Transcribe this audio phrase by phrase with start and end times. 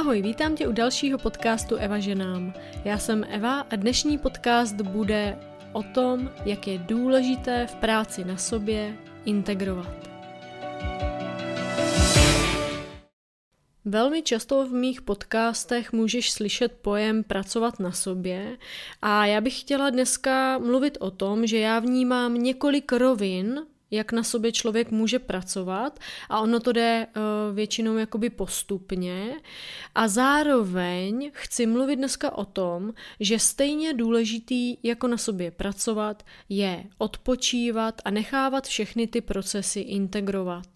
[0.00, 2.54] Ahoj, vítám tě u dalšího podcastu Eva ženám.
[2.84, 5.38] Já jsem Eva a dnešní podcast bude
[5.72, 10.10] o tom, jak je důležité v práci na sobě integrovat.
[13.84, 18.56] Velmi často v mých podcastech můžeš slyšet pojem pracovat na sobě
[19.02, 23.60] a já bych chtěla dneska mluvit o tom, že já vnímám několik rovin
[23.90, 29.34] jak na sobě člověk může pracovat a ono to jde uh, většinou jakoby postupně
[29.94, 36.84] a zároveň chci mluvit dneska o tom, že stejně důležitý jako na sobě pracovat je
[36.98, 40.66] odpočívat a nechávat všechny ty procesy integrovat.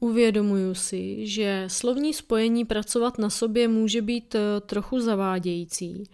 [0.00, 6.04] Uvědomuju si, že slovní spojení pracovat na sobě může být eh, trochu zavádějící,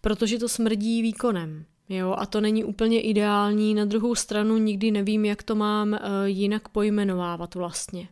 [0.00, 1.64] protože to smrdí výkonem.
[1.92, 5.98] Jo, a to není úplně ideální, na druhou stranu nikdy nevím, jak to mám uh,
[6.24, 8.08] jinak pojmenovávat vlastně.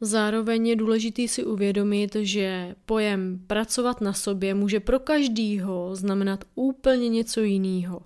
[0.00, 7.08] Zároveň je důležitý si uvědomit, že pojem pracovat na sobě může pro každýho znamenat úplně
[7.08, 8.00] něco jiného.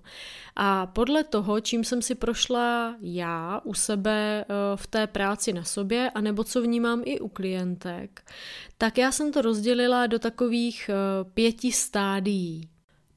[0.55, 5.63] A podle toho, čím jsem si prošla já u sebe eh, v té práci na
[5.63, 8.21] sobě, anebo co vnímám i u klientek,
[8.77, 12.69] tak já jsem to rozdělila do takových eh, pěti stádií.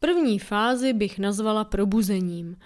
[0.02, 2.56] První fázi bych nazvala probuzením.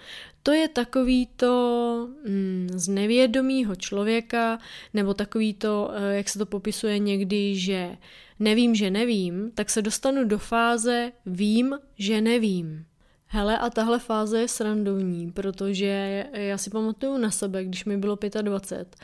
[0.43, 4.59] To je takový to mm, z nevědomího člověka,
[4.93, 7.97] nebo takový to, eh, jak se to popisuje někdy, že
[8.39, 12.85] nevím, že nevím, tak se dostanu do fáze vím, že nevím.
[13.29, 18.17] Hele, a tahle fáze je srandovní, protože já si pamatuju na sebe, když mi bylo
[18.41, 18.95] 25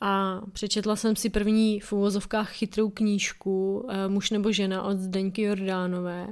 [0.00, 5.42] a přečetla jsem si první v úvozovkách chytrou knížku eh, Muž nebo žena od Zdeňky
[5.42, 6.26] Jordánové.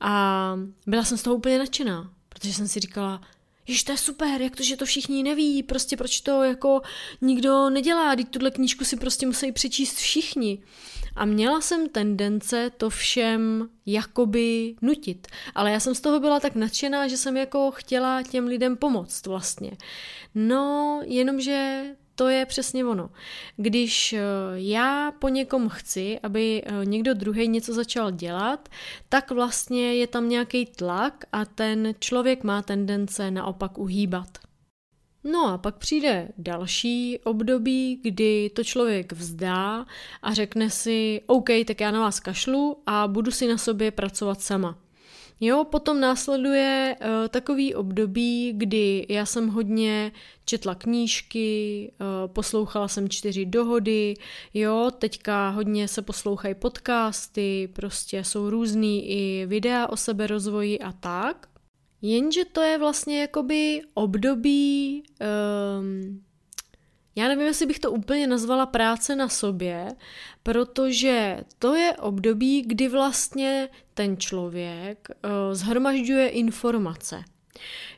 [0.00, 3.20] A byla jsem z toho úplně nadšená, protože jsem si říkala,
[3.66, 6.82] Jež to je super, jak to, že to všichni neví, prostě proč to jako
[7.20, 10.58] nikdo nedělá, teď tuhle knížku si prostě musí přečíst všichni.
[11.16, 15.26] A měla jsem tendence to všem jakoby nutit.
[15.54, 19.26] Ale já jsem z toho byla tak nadšená, že jsem jako chtěla těm lidem pomoct
[19.26, 19.70] vlastně.
[20.34, 21.84] No, jenomže
[22.16, 23.10] to je přesně ono.
[23.56, 24.20] Když eh,
[24.54, 28.68] já po někom chci, aby eh, někdo druhý něco začal dělat,
[29.08, 34.28] tak vlastně je tam nějaký tlak a ten člověk má tendence naopak uhýbat.
[35.24, 39.86] No a pak přijde další období, kdy to člověk vzdá
[40.22, 44.40] a řekne si, OK, tak já na vás kašlu a budu si na sobě pracovat
[44.40, 44.78] sama.
[45.40, 50.12] Jo, potom následuje uh, takový období, kdy já jsem hodně
[50.44, 54.14] četla knížky, uh, poslouchala jsem čtyři dohody,
[54.54, 61.46] jo, teďka hodně se poslouchají podcasty, prostě jsou různý i videa o seberozvoji a tak.
[62.02, 65.02] Jenže to je vlastně jakoby období,
[65.80, 66.25] um,
[67.16, 69.88] já nevím, jestli bych to úplně nazvala práce na sobě,
[70.42, 77.24] protože to je období, kdy vlastně ten člověk uh, zhromažďuje informace.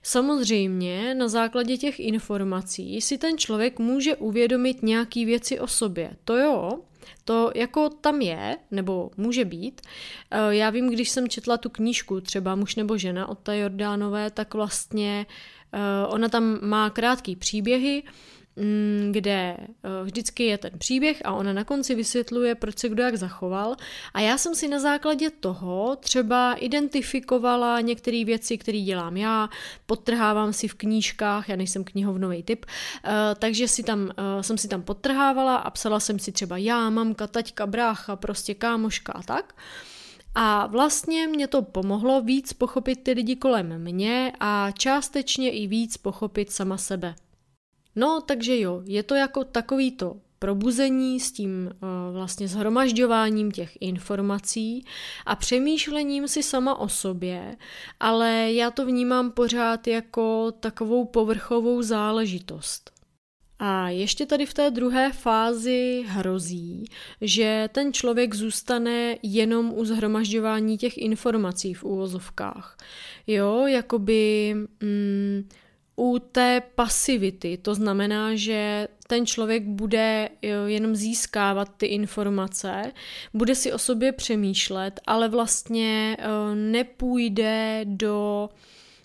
[0.03, 6.11] Samozřejmě na základě těch informací si ten člověk může uvědomit nějaký věci o sobě.
[6.25, 6.79] To jo,
[7.25, 9.81] to jako tam je, nebo může být.
[10.31, 14.31] Eh, já vím, když jsem četla tu knížku, třeba Muž nebo žena od té Jordánové,
[14.31, 15.27] tak vlastně
[15.73, 18.03] eh, ona tam má krátký příběhy,
[19.11, 23.17] kde eh, vždycky je ten příběh a ona na konci vysvětluje, proč se kdo jak
[23.17, 23.77] zachoval.
[24.15, 29.49] A já jsem si na základě toho třeba identifikovala některé věci, které dělám já,
[29.87, 32.67] podtrhávám si v knížkách, já nejsem knihovnový typ,
[33.05, 36.91] eh, takže si tam, eh, jsem si tam podtrhávala a psala jsem si třeba já,
[36.91, 39.55] mamka, taťka, brácha, prostě kámoška a tak.
[40.35, 45.97] A vlastně mě to pomohlo víc pochopit ty lidi kolem mě a částečně i víc
[45.97, 47.15] pochopit sama sebe.
[47.99, 53.79] No, takže jo, je to jako takový to probuzení s tím uh, vlastně zhromažďováním těch
[53.81, 54.85] informací
[55.27, 57.57] a přemýšlením si sama o sobě,
[58.01, 62.91] ale já to vnímám pořád jako takovou povrchovou záležitost.
[63.59, 66.85] A ještě tady v té druhé fázi hrozí,
[67.21, 72.77] že ten člověk zůstane jenom u zhromažďování těch informací v úvozovkách.
[73.27, 74.55] Jo, jakoby...
[74.83, 75.49] Mm,
[75.99, 77.57] u té pasivity.
[77.57, 80.29] To znamená, že ten člověk bude
[80.67, 82.93] jenom získávat ty informace,
[83.35, 88.49] bude si o sobě přemýšlet, ale vlastně eh, nepůjde do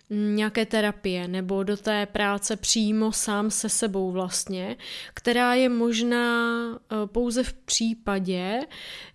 [0.09, 4.75] nějaké terapie nebo do té práce přímo sám se sebou vlastně,
[5.13, 8.61] která je možná eh, pouze v případě,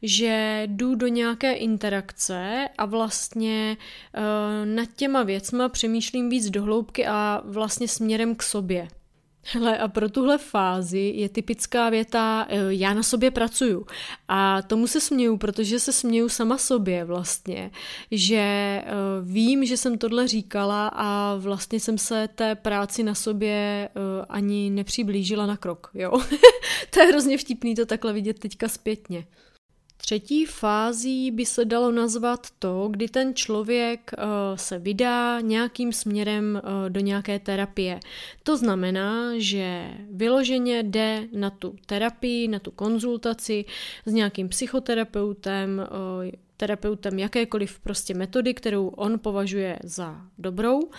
[0.02, 3.76] že jdu do nějaké interakce a vlastně
[4.14, 8.88] eh, nad těma věcma přemýšlím víc dohloubky a vlastně směrem k sobě.
[9.52, 13.86] Hele, a pro tuhle fázi je typická věta eh, já na sobě pracuju.
[14.28, 17.70] A tomu se směju, protože se směju sama sobě vlastně,
[18.10, 18.84] že eh,
[19.22, 24.70] vím, že jsem tohle říkala a vlastně jsem se té práci na sobě eh, ani
[24.70, 26.12] nepřiblížila na krok, jo.
[26.90, 29.26] to je hrozně vtipný to takhle vidět teďka zpětně.
[30.00, 34.24] Třetí fází by se dalo nazvat to, kdy ten člověk uh,
[34.56, 38.00] se vydá nějakým směrem uh, do nějaké terapie.
[38.42, 43.64] To znamená, že vyloženě jde na tu terapii, na tu konzultaci
[44.06, 50.90] s nějakým psychoterapeutem, uh, terapeutem jakékoliv prostě metody, kterou on považuje za dobrou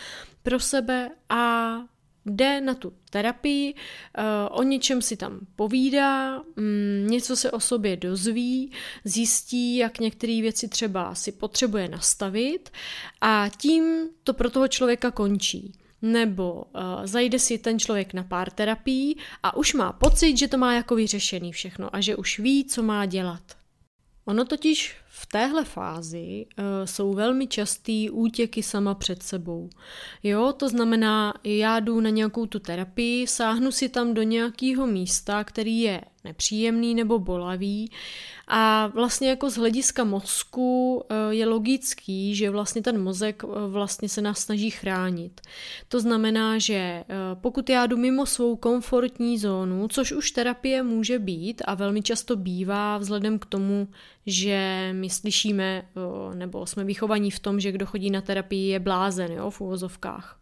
[0.44, 1.74] pro sebe a
[2.30, 7.98] jde na tu terapii, eh, o něčem si tam povídá, mm, něco se o sobě
[7.98, 8.72] dozví,
[9.04, 12.70] zjistí, jak některé věci třeba si potřebuje nastavit
[13.22, 15.74] a tím to pro toho člověka končí.
[16.02, 20.58] Nebo uh, zajde si ten člověk na pár terapií a už má pocit, že to
[20.58, 23.42] má jako vyřešený všechno a že už ví, co má dělat.
[24.26, 24.96] Ono totiž
[25.32, 29.70] téhle fázi uh, jsou velmi častý útěky sama před sebou.
[30.24, 35.44] Jo, to znamená, já jdu na nějakou tu terapii, sáhnu si tam do nějakého místa,
[35.44, 37.92] který je nepříjemný nebo bolavý
[38.48, 44.10] a vlastně jako z hlediska mozku eh, je logický, že vlastně ten mozek eh, vlastně
[44.10, 45.42] se nás snaží chránit.
[45.88, 51.20] To znamená, že eh, pokud já jdu mimo svou komfortní zónu, což už terapie může
[51.20, 53.88] být a velmi často bývá vzhledem k tomu,
[54.26, 55.84] že my slyšíme
[56.34, 60.40] nebo jsme vychovaní v tom, že kdo chodí na terapii je blázen jo, v uvozovkách.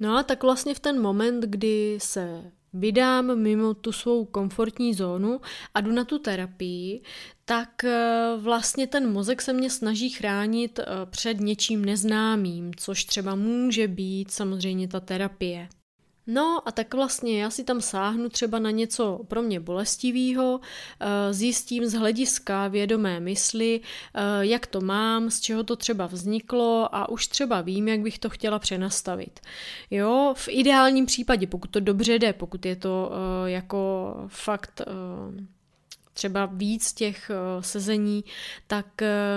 [0.00, 5.40] No a tak vlastně v ten moment, kdy se vydám mimo tu svou komfortní zónu
[5.74, 7.02] a jdu na tu terapii,
[7.44, 13.34] tak eh, vlastně ten mozek se mě snaží chránit eh, před něčím neznámým, což třeba
[13.34, 15.68] může být samozřejmě ta terapie.
[16.26, 20.60] No a tak vlastně já si tam sáhnu třeba na něco pro mě bolestivého,
[21.00, 23.80] eh, zjistím z hlediska vědomé mysli,
[24.14, 28.18] eh, jak to mám, z čeho to třeba vzniklo a už třeba vím, jak bych
[28.18, 29.40] to chtěla přenastavit.
[29.90, 34.80] Jo, v ideálním případě, pokud to dobře jde, pokud je to eh, jako fakt
[36.12, 37.30] třeba víc těch
[37.60, 38.24] sezení,
[38.66, 38.86] tak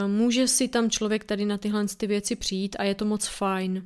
[0.08, 3.84] může si tam člověk tady na tyhle ty věci přijít a je to moc fajn.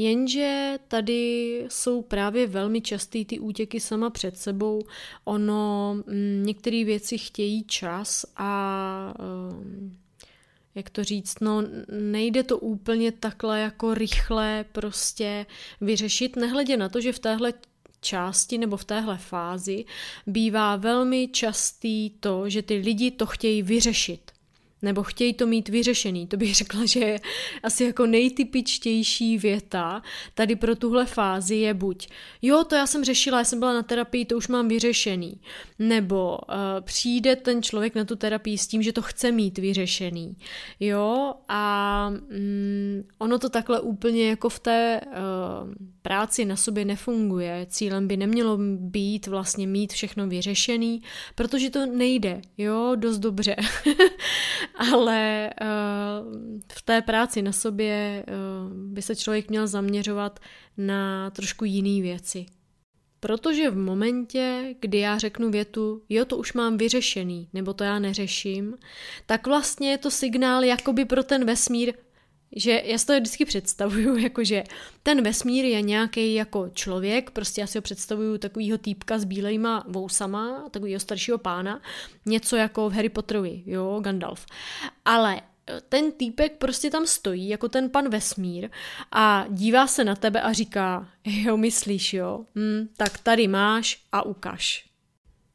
[0.00, 4.82] Jenže tady jsou právě velmi častý ty útěky sama před sebou.
[5.24, 9.96] Ono, mm, některé věci chtějí čas a ehm,
[10.74, 11.62] jak to říct, no
[12.00, 15.46] nejde to úplně takhle jako rychle prostě
[15.80, 17.52] vyřešit, nehledě na to, že v téhle
[18.00, 19.84] části nebo v téhle fázi
[20.26, 24.37] bývá velmi častý to, že ty lidi to chtějí vyřešit
[24.82, 26.26] nebo chtějí to mít vyřešený.
[26.26, 27.20] To bych řekla, že je
[27.62, 30.02] asi jako nejtypičtější věta
[30.34, 32.08] tady pro tuhle fázi je buď
[32.42, 35.40] jo, to já jsem řešila, já jsem byla na terapii, to už mám vyřešený.
[35.78, 40.36] Nebo uh, přijde ten člověk na tu terapii s tím, že to chce mít vyřešený.
[40.80, 47.66] Jo, a mm, ono to takhle úplně jako v té uh, práci na sobě nefunguje.
[47.68, 51.02] Cílem by nemělo být vlastně mít všechno vyřešený,
[51.34, 53.56] protože to nejde, jo, dost dobře.
[54.78, 56.32] Ale uh,
[56.72, 60.40] v té práci na sobě uh, by se člověk měl zaměřovat
[60.76, 62.46] na trošku jiné věci.
[63.20, 67.98] Protože v momentě, kdy já řeknu větu, jo, to už mám vyřešený, nebo to já
[67.98, 68.74] neřeším,
[69.26, 71.94] tak vlastně je to signál jakoby pro ten vesmír,
[72.56, 74.64] že já si to vždycky představuju, jakože
[75.02, 79.84] ten vesmír je nějaký jako člověk, prostě já si ho představuju takovýho týpka s bílejma
[79.88, 81.82] vousama, takovýho staršího pána,
[82.26, 84.46] něco jako v Harry Potterovi, jo, Gandalf.
[85.04, 88.70] Ale eh, ten týpek prostě tam stojí, jako ten pan vesmír
[89.12, 94.22] a dívá se na tebe a říká, jo, myslíš, jo, hm, tak tady máš a
[94.22, 94.88] ukaž.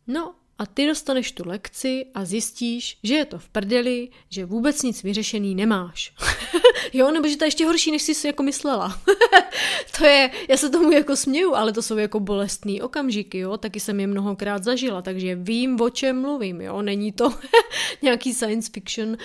[0.07, 4.83] No a ty dostaneš tu lekci a zjistíš, že je to v prdeli, že vůbec
[4.83, 6.13] nic vyřešený nemáš.
[6.93, 8.99] jo, nebo že to je ještě horší, než jsi si jako myslela.
[9.97, 13.79] to je, já se tomu jako směju, ale to jsou jako bolestný okamžiky, jo, taky
[13.79, 17.33] jsem je mnohokrát zažila, takže vím, o čem mluvím, jo, není to
[18.01, 19.09] nějaký science fiction.
[19.09, 19.15] Uh,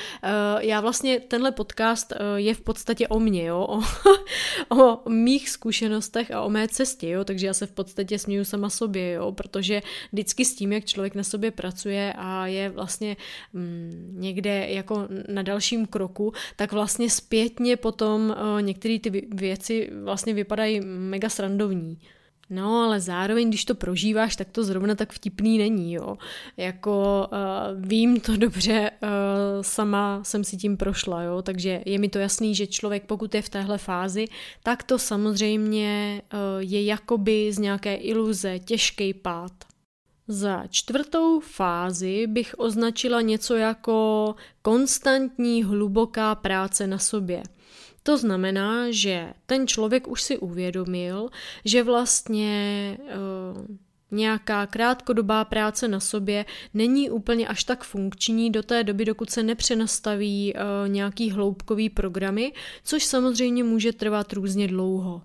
[0.59, 3.81] já vlastně, tenhle podcast uh, je v podstatě o mně, jo, o,
[4.77, 8.71] o mých zkušenostech a o mé cestě, jo, takže já se v podstatě směju sama
[8.71, 9.83] sobě, jo, protože
[10.13, 13.17] vždycky s tím, jak člověk na sobě pracuje a je vlastně
[13.53, 20.35] mm, někde jako na dalším kroku, tak vlastně zpětně potom uh, některé ty věci vlastně
[20.35, 21.99] vypadají mega srandovní.
[22.51, 26.17] No, ale zároveň, když to prožíváš, tak to zrovna tak vtipný není, jo.
[26.57, 29.09] Jako uh, vím to dobře, uh,
[29.63, 33.43] sama jsem si tím prošla, jo, takže je mi to jasný, že člověk, pokud je
[33.43, 34.25] v téhle fázi,
[34.63, 39.68] tak to samozřejmě uh, je jakoby z nějaké iluze těžký pád.
[40.29, 47.43] Za čtvrtou fázi bych označila něco jako konstantní hluboká práce na sobě–
[48.09, 51.29] to znamená, že ten člověk už si uvědomil,
[51.65, 53.77] že vlastně uh,
[54.11, 56.45] nějaká krátkodobá práce na sobě
[56.75, 62.53] není úplně až tak funkční do té doby, dokud se nepřenastaví uh, nějaký hloubkový programy,
[62.85, 65.23] což samozřejmě může trvat různě dlouho.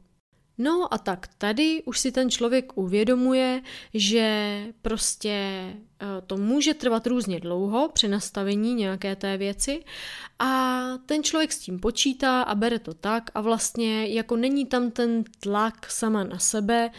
[0.57, 3.61] No a tak tady už si ten člověk uvědomuje,
[3.93, 9.83] že prostě eh, to může trvat různě dlouho při nastavení nějaké té věci
[10.39, 14.91] a ten člověk s tím počítá a bere to tak a vlastně jako není tam
[14.91, 16.89] ten tlak sama na sebe,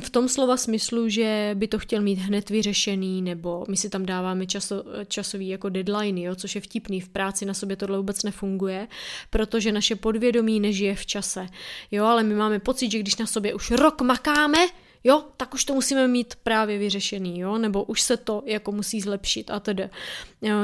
[0.00, 4.06] v tom slova smyslu, že by to chtěl mít hned vyřešený, nebo my si tam
[4.06, 8.22] dáváme časo, časový jako deadline, jo, což je vtipný, v práci na sobě tohle vůbec
[8.22, 8.88] nefunguje,
[9.30, 11.46] protože naše podvědomí nežije v čase,
[11.90, 14.58] jo, ale my máme pocit, že když na sobě už rok makáme,
[15.04, 19.00] jo, tak už to musíme mít právě vyřešený, jo, nebo už se to jako musí
[19.00, 19.88] zlepšit a tedy.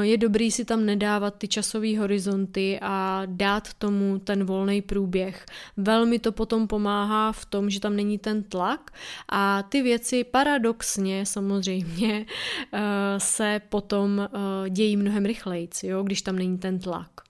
[0.01, 5.45] Je dobrý si tam nedávat ty časové horizonty a dát tomu ten volný průběh.
[5.77, 8.91] Velmi to potom pomáhá v tom, že tam není ten tlak
[9.29, 12.25] a ty věci paradoxně samozřejmě
[12.73, 12.79] eh,
[13.17, 17.28] se potom eh, dějí mnohem rychleji, jo, když tam není ten tlak.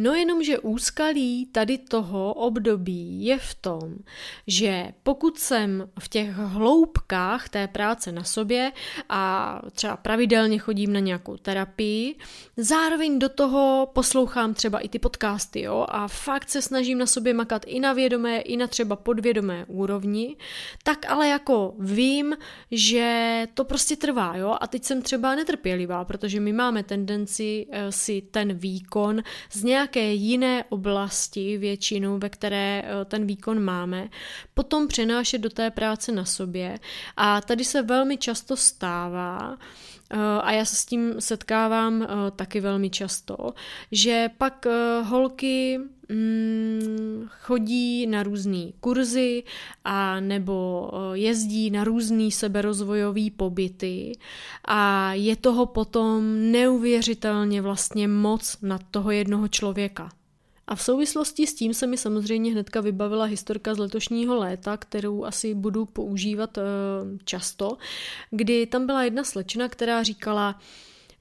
[0.00, 3.94] No jenomže úskalí tady toho období je v tom,
[4.46, 8.72] že pokud jsem v těch hloubkách té práce na sobě
[9.08, 12.16] a třeba pravidelně chodím na nějakou terapii,
[12.56, 17.34] zároveň do toho poslouchám třeba i ty podcasty, jo, a fakt se snažím na sobě
[17.34, 20.36] makat i na vědomé, i na třeba podvědomé úrovni,
[20.82, 22.36] tak ale jako vím,
[22.70, 27.74] že to prostě trvá, jo, a teď jsem třeba netrpělivá, protože my máme tendenci uh,
[27.90, 34.08] si ten výkon z nějak nějaké jiné oblasti většinou, ve které eh, ten výkon máme,
[34.54, 36.78] potom přenášet do té práce na sobě.
[37.16, 39.56] A tady se velmi často stává,
[40.42, 43.36] a já se s tím setkávám eh, taky velmi často,
[43.92, 44.66] že pak
[45.02, 49.42] holky mm, chodí na různé kurzy
[49.84, 54.12] a nebo jezdí na různé seberozvojové pobyty
[54.64, 60.08] a je toho potom neuvěřitelně vlastně moc na toho jednoho člověka.
[60.70, 65.24] A v souvislosti s tím se mi samozřejmě hnedka vybavila historka z letošního léta, kterou
[65.24, 66.64] asi budu používat uh,
[67.24, 67.76] často,
[68.30, 70.60] kdy tam byla jedna slečna, která říkala,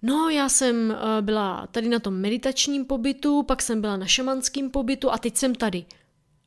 [0.01, 4.69] No, já jsem uh, byla tady na tom meditačním pobytu, pak jsem byla na šamanském
[4.69, 5.85] pobytu a teď jsem tady.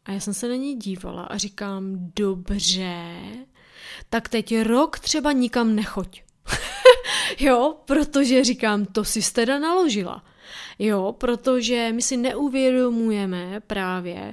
[0.05, 3.15] A já jsem se na ní dívala a říkám, dobře,
[4.11, 6.23] tak teď rok třeba nikam nechoď.
[7.41, 10.25] jo, protože říkám, to si teda naložila.
[10.79, 14.33] Jo, protože my si neuvědomujeme právě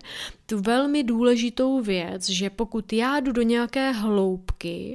[0.50, 4.94] tu velmi důležitou věc, že pokud já jdu do nějaké hloubky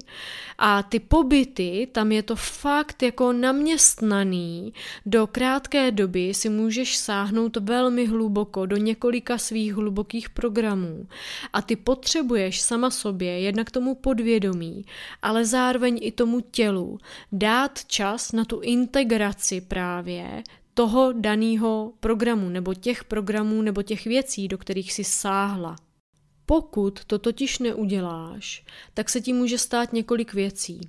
[0.59, 4.73] a ty pobyty, tam je to fakt jako naměstnaný,
[5.07, 11.07] do krátké doby si můžeš sáhnout velmi hluboko do několika svých hlubokých programů.
[11.53, 14.85] A ty potřebuješ sama sobě, jednak tomu podvědomí,
[15.23, 16.99] ale zároveň i tomu tělu,
[17.33, 20.43] dát čas na tu integraci právě
[20.75, 25.77] toho daného programu nebo těch programů nebo těch věcí, do kterých si sáhla.
[26.47, 28.65] Pokud to totiž neuděláš,
[28.95, 30.81] tak se ti může stát několik věcí.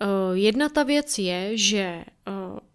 [0.00, 2.04] Eh, jedna ta věc je, že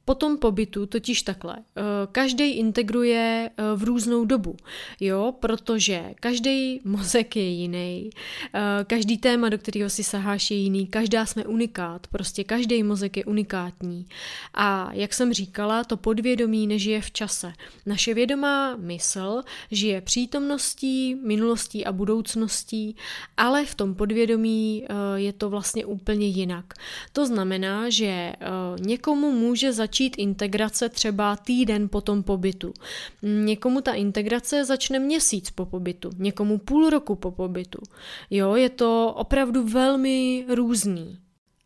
[0.05, 1.55] po tom pobytu totiž takhle.
[1.57, 1.81] Eh,
[2.11, 4.55] každý integruje eh, v různou dobu,
[4.99, 8.09] jo, protože každý mozek je jiný,
[8.53, 13.17] eh, každý téma, do kterého si saháš, je jiný, každá jsme unikát, prostě každý mozek
[13.17, 14.05] je unikátní.
[14.53, 17.53] A jak jsem říkala, to podvědomí nežije v čase.
[17.85, 19.41] Naše vědomá mysl
[19.71, 22.95] žije přítomností, minulostí a budoucností,
[23.37, 26.73] ale v tom podvědomí je to vlastně úplně jinak.
[27.13, 28.33] To znamená, že
[28.79, 32.73] někomu může začít integrace třeba týden po tom pobytu.
[33.21, 37.79] Někomu ta integrace začne měsíc po pobytu, někomu půl roku po pobytu.
[38.29, 41.17] Jo, je to opravdu velmi různý.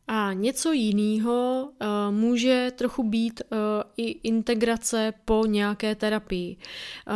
[0.08, 3.58] A něco jiného uh, může trochu být uh,
[3.98, 6.58] i integrace po nějaké terapii.
[6.58, 7.14] Uh,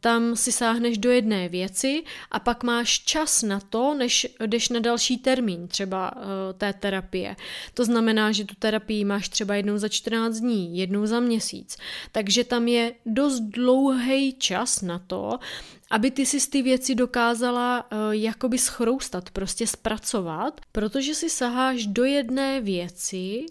[0.00, 4.80] tam si sáhneš do jedné věci a pak máš čas na to, než jdeš na
[4.80, 6.12] další termín třeba
[6.58, 7.36] té terapie.
[7.74, 11.76] To znamená, že tu terapii máš třeba jednou za 14 dní, jednou za měsíc.
[12.12, 15.38] Takže tam je dost dlouhý čas na to,
[15.92, 22.04] aby ty si ty věci dokázala uh, jakoby schroustat, prostě zpracovat, protože si saháš do
[22.04, 23.46] jedné věci,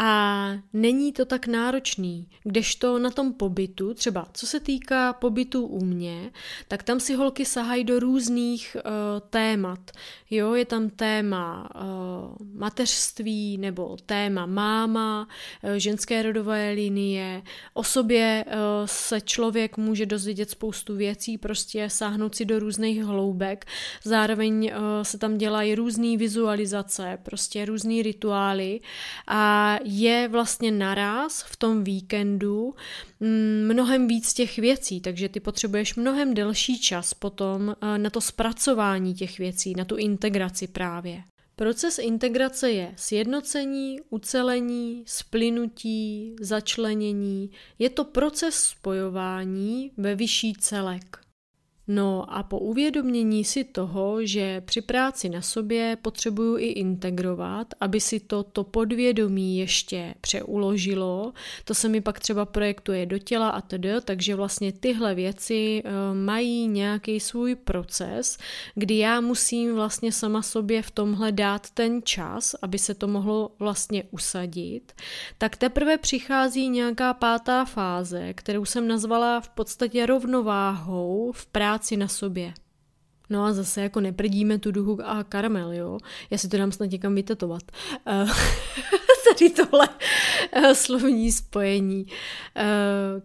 [0.00, 5.84] a není to tak náročný, kdežto na tom pobytu, třeba co se týká pobytu u
[5.84, 6.30] mě,
[6.68, 8.82] tak tam si holky sahají do různých uh,
[9.30, 9.90] témat.
[10.30, 15.28] Jo, je tam téma uh, mateřství nebo téma máma,
[15.62, 17.42] uh, ženské rodové linie.
[17.74, 18.52] O sobě uh,
[18.84, 23.66] se člověk může dozvědět spoustu věcí, prostě sáhnout si do různých hloubek.
[24.04, 28.80] Zároveň uh, se tam dělají různé vizualizace, prostě různé rituály
[29.26, 32.74] a je vlastně naraz v tom víkendu
[33.20, 38.20] mm, mnohem víc těch věcí, takže ty potřebuješ mnohem delší čas potom eh, na to
[38.20, 41.22] zpracování těch věcí, na tu integraci právě.
[41.56, 47.50] Proces integrace je sjednocení, ucelení, splynutí, začlenění.
[47.78, 51.27] Je to proces spojování ve vyšší celek.
[51.90, 58.00] No a po uvědomění si toho, že při práci na sobě potřebuju i integrovat, aby
[58.00, 61.32] si to, to podvědomí ještě přeuložilo,
[61.64, 65.90] to se mi pak třeba projektuje do těla a tedy, takže vlastně tyhle věci uh,
[66.16, 68.38] mají nějaký svůj proces,
[68.74, 73.50] kdy já musím vlastně sama sobě v tomhle dát ten čas, aby se to mohlo
[73.58, 74.92] vlastně usadit,
[75.38, 81.96] tak teprve přichází nějaká pátá fáze, kterou jsem nazvala v podstatě rovnováhou v práci práci
[81.96, 82.54] na sobě.
[83.30, 85.98] No a zase jako neprdíme tu duhu a karamel, jo.
[86.30, 87.62] Já si to dám snad někam vytetovat.
[88.06, 88.30] Uh,
[89.34, 89.88] tady tohle
[90.56, 92.06] uh, slovní spojení.
[92.06, 92.62] Uh,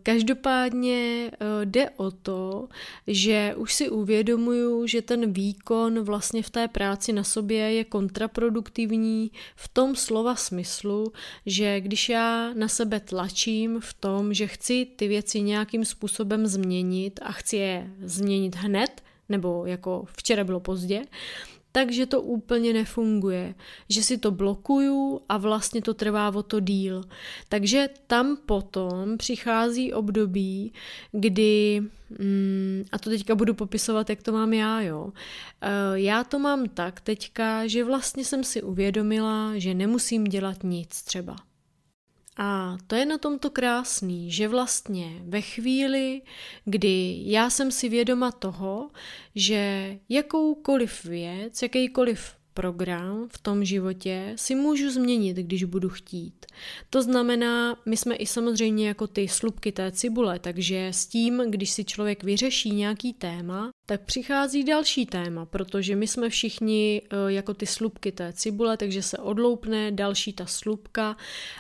[0.04, 2.68] každopádně uh, jde o to,
[3.08, 9.32] že už si uvědomuju, že ten výkon vlastně v té práci na sobě je kontraproduktivní
[9.56, 11.14] v tom slova smyslu,
[11.46, 17.20] že když já na sebe tlačím v tom, že chci ty věci nějakým způsobem změnit
[17.24, 21.02] a chci je změnit hned, nebo jako včera bylo pozdě,
[21.76, 23.56] takže to úplně nefunguje,
[23.90, 27.04] že si to blokuju a vlastně to trvá o to díl.
[27.50, 30.74] Takže tam potom přichází období,
[31.12, 31.82] kdy,
[32.20, 35.14] mm, a to teďka budu popisovat, jak to mám já, jo.
[35.62, 41.02] Eh, já to mám tak teďka, že vlastně jsem si uvědomila, že nemusím dělat nic
[41.02, 41.36] třeba.
[42.38, 46.22] A to je na tomto krásný, že vlastně ve chvíli,
[46.66, 48.90] kdy já jsem si vědoma toho,
[49.36, 56.46] že jakoukoliv věc, jakýkoliv program v tom životě si můžu změnit, když budu chtít.
[56.90, 61.72] To znamená, my jsme i samozřejmě jako ty slupky té cibule, takže s tím, když
[61.72, 67.54] si člověk vyřeší nějaký téma, tak přichází další téma, protože my jsme všichni eh, jako
[67.54, 71.18] ty slupky té cibule, takže se odloupne další ta slupka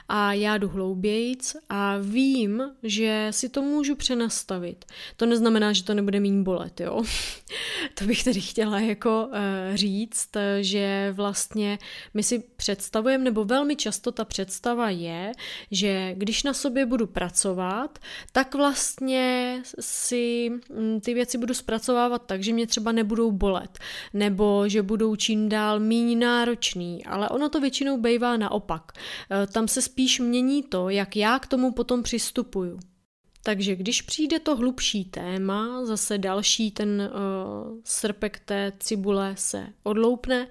[0.10, 4.86] a já jdu hloubějíc a vím, že si to můžu přenastavit.
[5.18, 7.04] To neznamená, že to nebude mít bolet, jo.
[7.94, 10.30] to bych tedy chtěla jako uh, říct,
[10.62, 11.80] že vlastně
[12.14, 15.32] my si představujeme, nebo velmi často ta představa je,
[15.72, 18.00] že když na sobě budu pracovat,
[18.32, 23.80] tak vlastně si mm, ty věci budu zpracovávat zpracovávat tak, že mě třeba nebudou bolet,
[24.14, 28.92] nebo že budou čím dál méně náročný, ale ono to většinou bývá naopak.
[29.32, 32.80] E, tam se spíš mění to, jak já k tomu potom přistupuju.
[33.46, 40.48] Takže když přijde to hlubší téma, zase další ten uh, srpek té cibule se odloupne,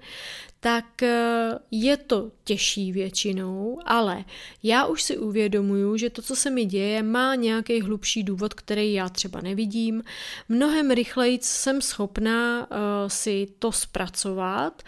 [0.63, 4.25] tak eh, je to těžší většinou, ale
[4.63, 8.93] já už si uvědomuju, že to, co se mi děje, má nějaký hlubší důvod, který
[8.93, 10.03] já třeba nevidím.
[10.49, 12.77] Mnohem rychleji jsem schopná uh,
[13.07, 14.83] si to zpracovat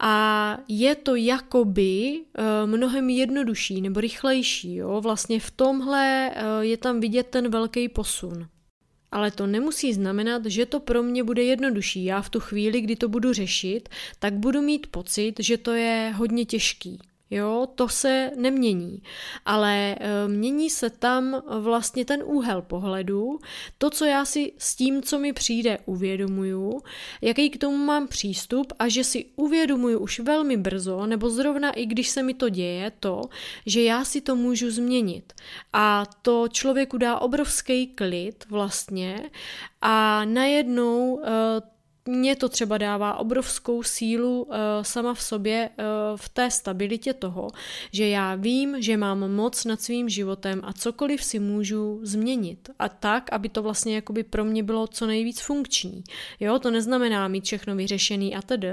[0.00, 4.74] a je to jakoby uh, mnohem jednodušší nebo rychlejší.
[4.74, 5.00] Jo?
[5.00, 8.48] Vlastně v tomhle uh, je tam vidět ten velký posun.
[9.10, 12.04] Ale to nemusí znamenat, že to pro mě bude jednodušší.
[12.04, 16.12] Já v tu chvíli, kdy to budu řešit, tak budu mít pocit, že to je
[16.16, 16.98] hodně těžký.
[17.30, 19.02] Jo, to se nemění,
[19.44, 23.38] ale e, mění se tam vlastně ten úhel pohledu,
[23.78, 26.82] to, co já si s tím, co mi přijde, uvědomuju,
[27.22, 31.86] jaký k tomu mám přístup a že si uvědomuju už velmi brzo, nebo zrovna i
[31.86, 33.22] když se mi to děje, to,
[33.66, 35.32] že já si to můžu změnit.
[35.72, 39.30] A to člověku dá obrovský klid vlastně
[39.82, 41.75] a najednou e,
[42.06, 45.84] mě to třeba dává obrovskou sílu uh, sama v sobě uh,
[46.16, 47.48] v té stabilitě toho,
[47.92, 52.70] že já vím, že mám moc nad svým životem a cokoliv si můžu změnit.
[52.78, 56.04] A tak, aby to vlastně jakoby pro mě bylo co nejvíc funkční.
[56.40, 58.72] Jo, to neznamená mít všechno vyřešený a tedy,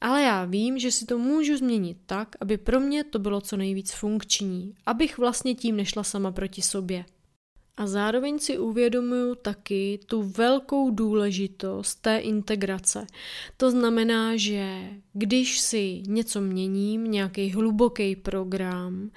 [0.00, 3.56] ale já vím, že si to můžu změnit tak, aby pro mě to bylo co
[3.56, 7.04] nejvíc funkční, abych vlastně tím nešla sama proti sobě.
[7.76, 13.06] A zároveň si uvědomuju taky tu velkou důležitost té integrace.
[13.56, 19.10] To znamená, že když si něco měním, nějaký hluboký program,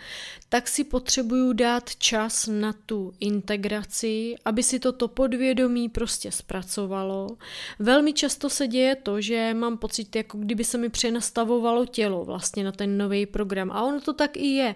[0.49, 7.37] tak si potřebuju dát čas na tu integraci, aby si toto podvědomí prostě zpracovalo.
[7.79, 12.63] Velmi často se děje to, že mám pocit, jako kdyby se mi přenastavovalo tělo vlastně
[12.63, 13.71] na ten nový program.
[13.71, 14.75] A ono to tak i je.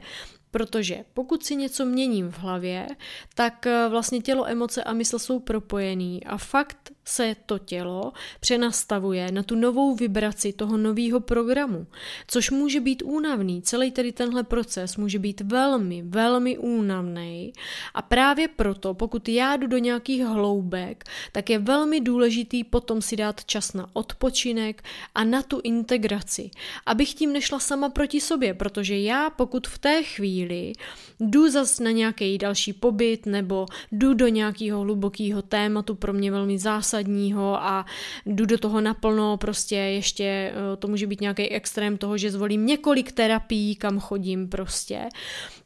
[0.51, 2.87] Protože pokud si něco měním v hlavě,
[3.35, 6.78] tak eh, vlastně tělo, emoce a mysl jsou propojený a fakt
[7.09, 11.87] se to tělo přenastavuje na tu novou vibraci toho nového programu,
[12.27, 13.61] což může být únavný.
[13.61, 17.53] Celý tady tenhle proces může být velmi, velmi únavný
[17.93, 23.15] a právě proto, pokud já jdu do nějakých hloubek, tak je velmi důležitý potom si
[23.15, 24.83] dát čas na odpočinek
[25.15, 26.49] a na tu integraci,
[26.85, 30.73] abych tím nešla sama proti sobě, protože já pokud v té chvíli
[31.19, 36.59] jdu zas na nějaký další pobyt nebo jdu do nějakého hlubokého tématu pro mě velmi
[36.59, 37.85] zásadní, zásadního a
[38.25, 42.65] jdu do toho naplno, prostě ještě eh, to může být nějaký extrém toho, že zvolím
[42.65, 45.09] několik terapií, kam chodím prostě,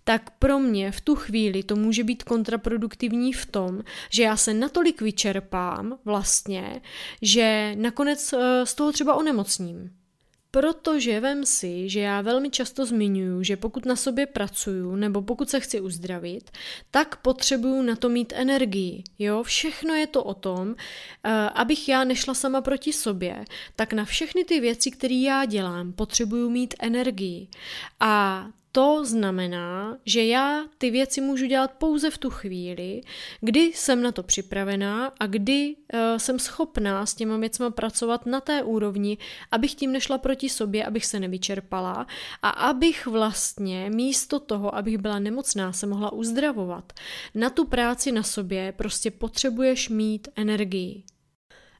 [0.03, 4.53] tak pro mě v tu chvíli to může být kontraproduktivní v tom, že já se
[4.53, 6.81] natolik vyčerpám vlastně,
[7.21, 10.02] že nakonec eh, z toho třeba onemocním.
[10.53, 15.49] Protože vem si, že já velmi často zmiňuju, že pokud na sobě pracuju nebo pokud
[15.49, 16.51] se chci uzdravit,
[16.91, 19.03] tak potřebuju na to mít energii.
[19.19, 20.75] Jo, všechno je to o tom,
[21.23, 25.93] eh, abych já nešla sama proti sobě, tak na všechny ty věci, které já dělám,
[25.93, 27.47] potřebuju mít energii.
[27.99, 33.01] A to znamená, že já ty věci můžu dělat pouze v tu chvíli,
[33.41, 38.41] kdy jsem na to připravená a kdy uh, jsem schopná s těma věcma pracovat na
[38.41, 39.17] té úrovni,
[39.51, 42.07] abych tím nešla proti sobě, abych se nevyčerpala
[42.41, 46.93] a abych vlastně místo toho, abych byla nemocná, se mohla uzdravovat.
[47.35, 51.03] Na tu práci na sobě prostě potřebuješ mít energii.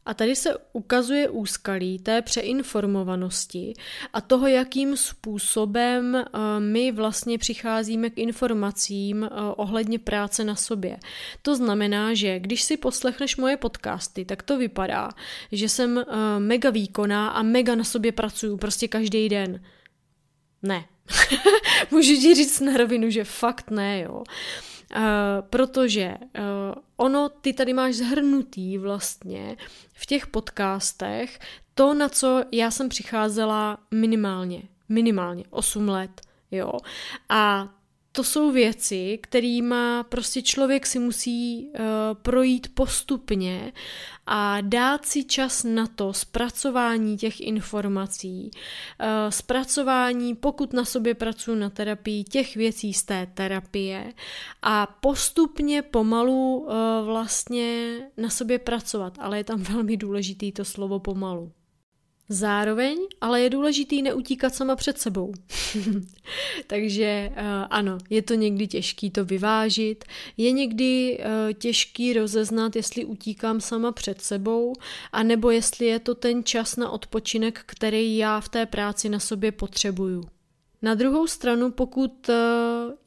[0.05, 3.73] A tady se ukazuje úskalí té přeinformovanosti
[4.13, 10.97] a toho, jakým způsobem eh, my vlastně přicházíme k informacím eh, ohledně práce na sobě.
[11.41, 15.09] To znamená, že když si poslechneš moje podcasty, tak to vypadá,
[15.51, 16.05] že jsem eh,
[16.39, 19.63] mega výkonná a mega na sobě pracuju prostě každý den.
[20.61, 20.85] Ne.
[21.91, 24.13] Můžu ti říct na rovinu, že fakt ne, jo.
[24.13, 24.72] Uh,
[25.49, 29.57] protože uh, ono, ty tady máš zhrnutý vlastně
[29.93, 31.39] v těch podcastech
[31.73, 36.71] to, na co já jsem přicházela minimálně, minimálně 8 let, jo.
[37.29, 37.69] A
[38.15, 41.85] to jsou věci, kterýma prostě člověk si musí uh,
[42.21, 43.73] projít postupně
[44.25, 51.55] a dát si čas na to zpracování těch informací, uh, zpracování, pokud na sobě pracuji
[51.59, 54.13] na terapii, těch věcí z té terapie
[54.61, 56.73] a postupně pomalu uh,
[57.05, 61.51] vlastně na sobě pracovat, ale je tam velmi důležitý to slovo pomalu.
[62.29, 65.33] Zároveň ale je důležitý neutíkat sama před sebou.
[66.67, 67.37] Takže uh,
[67.69, 70.05] ano, je to někdy těžký to vyvážit,
[70.37, 74.73] je někdy uh, těžký rozeznat, jestli utíkám sama před sebou,
[75.11, 79.51] anebo jestli je to ten čas na odpočinek, který já v té práci na sobě
[79.51, 80.23] potřebuju.
[80.81, 82.35] Na druhou stranu, pokud uh,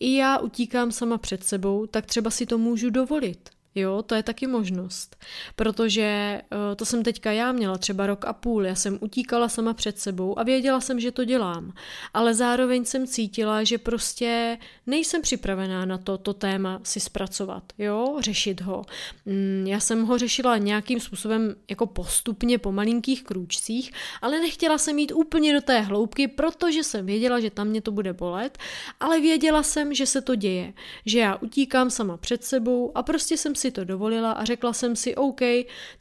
[0.01, 3.56] i já utíkám sama před sebou, tak třeba si to můžu dovolit.
[3.79, 5.17] Jo, to je taky možnost.
[5.57, 9.75] Protože eh, to jsem teďka já měla třeba rok a půl, já jsem utíkala sama
[9.75, 11.73] před sebou a věděla jsem, že to dělám.
[12.15, 18.17] Ale zároveň jsem cítila, že prostě nejsem připravená na to, to téma si zpracovat, jo,
[18.21, 18.85] řešit ho.
[19.27, 24.99] Mm, já jsem ho řešila nějakým způsobem jako postupně po malinkých krůčcích, ale nechtěla jsem
[24.99, 28.59] jít úplně do té hloubky, protože jsem věděla, že tam mě to bude bolet,
[29.01, 30.73] ale věděla jsem, že se to děje,
[31.07, 34.73] že já utíkám sama před sebou a prostě jsem si si to dovolila a řekla
[34.73, 35.41] jsem si, OK,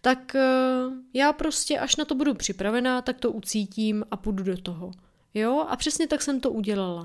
[0.01, 4.57] tak uh, já prostě, až na to budu připravená, tak to ucítím a půjdu do
[4.57, 4.91] toho.
[5.33, 7.03] Jo, a přesně tak jsem to udělala.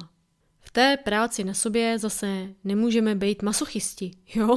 [0.60, 4.56] V té práci na sobě zase nemůžeme být masochisti, jo?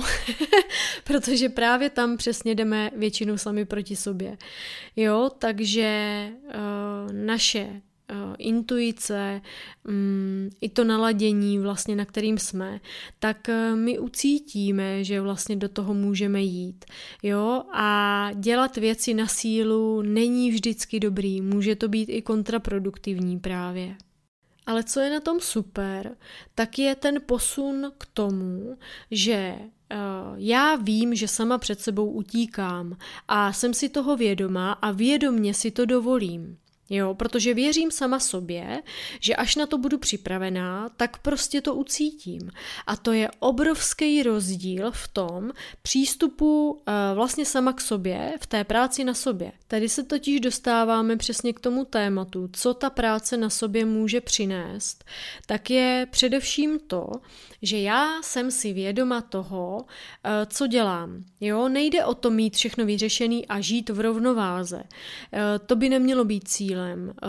[1.04, 4.38] Protože právě tam přesně jdeme většinou sami proti sobě.
[4.96, 7.82] Jo, takže uh, naše
[8.38, 9.42] intuice,
[9.88, 12.80] um, i to naladění, vlastně, na kterým jsme,
[13.20, 16.86] tak uh, my ucítíme, že vlastně do toho můžeme jít.
[17.24, 17.64] Jo?
[17.74, 23.96] A dělat věci na sílu není vždycky dobrý, může to být i kontraproduktivní právě.
[24.66, 26.16] Ale co je na tom super,
[26.56, 28.78] tak je ten posun k tomu,
[29.12, 29.98] že uh,
[30.36, 32.98] já vím, že sama před sebou utíkám
[33.28, 36.58] a jsem si toho vědomá a vědomně si to dovolím.
[36.96, 38.82] Jo, protože věřím sama sobě,
[39.20, 42.52] že až na to budu připravená, tak prostě to ucítím.
[42.88, 45.52] A to je obrovský rozdíl v tom
[45.82, 46.84] přístupu uh,
[47.16, 49.52] vlastně sama k sobě, v té práci na sobě.
[49.68, 55.04] Tady se totiž dostáváme přesně k tomu tématu, co ta práce na sobě může přinést,
[55.46, 57.10] tak je především to,
[57.62, 61.24] že já jsem si vědoma toho, uh, co dělám.
[61.42, 64.78] Jo, nejde o to mít všechno vyřešený a žít v rovnováze.
[64.78, 67.14] Uh, to by nemělo být cílem cílem.
[67.24, 67.28] Eh,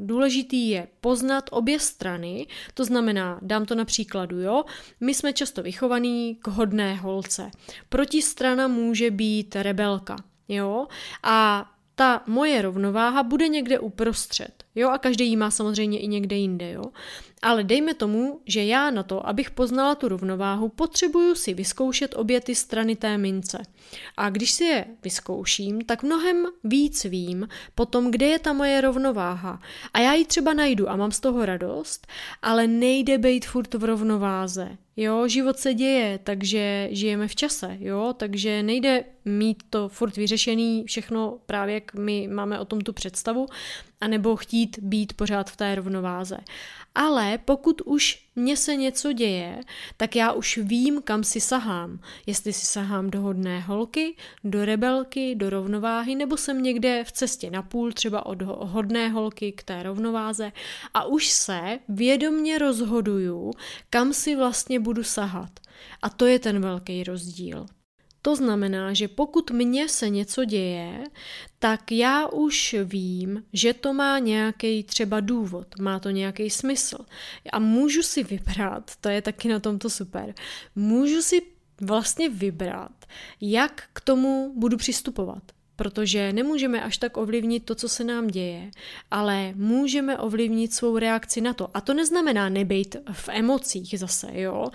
[0.00, 4.64] důležitý je poznat obě strany, to znamená, dám to na příkladu, jo,
[5.00, 7.50] my jsme často vychovaní k hodné holce.
[7.88, 10.16] Protistrana může být rebelka,
[10.48, 10.86] jo,
[11.22, 16.36] a ta moje rovnováha bude někde uprostřed, jo, a každý jí má samozřejmě i někde
[16.36, 16.84] jinde, jo.
[17.42, 22.40] Ale dejme tomu, že já na to, abych poznala tu rovnováhu, potřebuju si vyzkoušet obě
[22.40, 23.58] ty strany té mince.
[24.16, 29.60] A když si je vyzkouším, tak mnohem víc vím potom, kde je ta moje rovnováha.
[29.92, 32.06] A já ji třeba najdu a mám z toho radost,
[32.42, 34.76] ale nejde být furt v rovnováze.
[34.98, 40.84] Jo, život se děje, takže žijeme v čase, jo, takže nejde mít to furt vyřešený
[40.86, 43.46] všechno právě, jak my máme o tom tu představu,
[44.00, 46.38] anebo chtít být pořád v té rovnováze.
[46.94, 49.60] Ale pokud už mně se něco děje,
[49.96, 52.00] tak já už vím, kam si sahám.
[52.26, 57.50] Jestli si sahám do hodné holky, do rebelky, do rovnováhy, nebo jsem někde v cestě
[57.50, 60.52] na půl, třeba od hodné holky k té rovnováze
[60.94, 63.50] a už se vědomně rozhoduju,
[63.90, 65.50] kam si vlastně budu sahat.
[66.02, 67.66] A to je ten velký rozdíl.
[68.26, 71.04] To znamená, že pokud mně se něco děje,
[71.58, 76.98] tak já už vím, že to má nějaký třeba důvod, má to nějaký smysl.
[77.52, 80.34] A můžu si vybrat, to je taky na tomto super,
[80.74, 81.42] můžu si
[81.80, 83.06] vlastně vybrat,
[83.40, 85.42] jak k tomu budu přistupovat
[85.76, 88.70] protože nemůžeme až tak ovlivnit to, co se nám děje,
[89.10, 91.68] ale můžeme ovlivnit svou reakci na to.
[91.74, 94.66] A to neznamená nebejt v emocích zase, jo.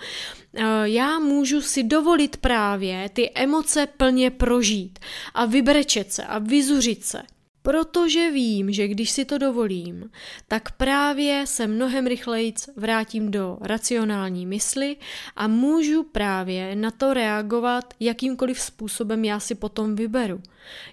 [0.54, 4.98] Eh, já můžu si dovolit právě ty emoce plně prožít
[5.34, 7.22] a vybrečet se a vyzuřit se.
[7.62, 10.10] Protože vím, že když si to dovolím,
[10.48, 14.96] tak právě se mnohem rychleji vrátím do racionální mysli
[15.36, 20.42] a můžu právě na to reagovat jakýmkoliv způsobem já si potom vyberu.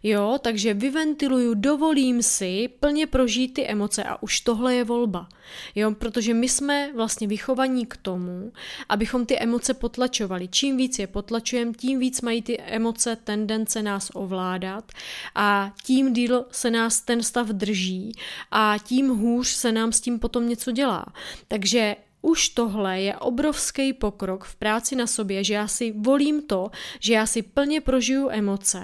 [0.04, 5.30] Jo, takže vyventiluju, dovolím si plně prožít ty emoce a už tohle je volba.
[5.76, 8.52] Jo, protože my jsme vlastně vychovaní k tomu,
[8.90, 10.48] abychom ty emoce potlačovali.
[10.48, 14.92] Čím víc je potlačujeme, tím víc mají ty emoce tendence nás ovládat
[15.36, 18.12] a tím díl se nás ten stav drží
[18.52, 21.06] a tím hůř se nám s tím potom něco dělá.
[21.48, 26.72] Takže už tohle je obrovský pokrok v práci na sobě, že já si volím to,
[27.00, 28.84] že já si plně prožiju emoce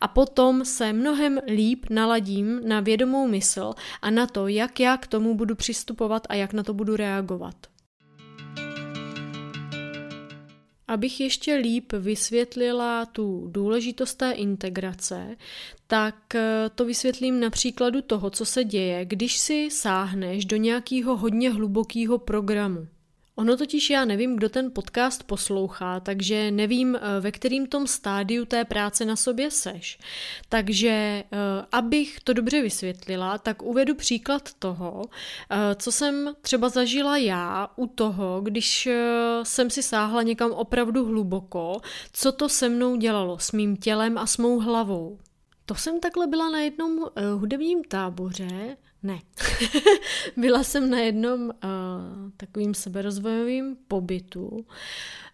[0.00, 5.06] a potom se mnohem líp naladím na vědomou mysl a na to, jak já k
[5.06, 7.77] tomu budu přistupovat a jak na to budu reagovat.
[10.88, 15.36] Abych ještě líp vysvětlila tu důležitost té integrace,
[15.86, 21.16] tak eh, to vysvětlím na příkladu toho, co se děje, když si sáhneš do nějakého
[21.16, 22.86] hodně hlubokého programu.
[23.38, 28.44] Ono totiž já nevím, kdo ten podcast poslouchá, takže nevím, eh, ve kterým tom stádiu
[28.44, 29.98] té práce na sobě seš.
[30.48, 31.24] Takže eh,
[31.72, 35.02] abych to dobře vysvětlila, tak uvedu příklad toho,
[35.50, 38.88] eh, co jsem třeba zažila já u toho, když
[39.42, 41.80] jsem si sáhla někam opravdu hluboko,
[42.12, 45.18] co to se mnou dělalo s mým tělem a s mou hlavou.
[45.66, 49.18] To jsem takhle byla na jednom hudebním táboře, ne.
[50.36, 51.50] Byla jsem na jednom uh,
[52.36, 54.66] takovým seberozvojovým pobytu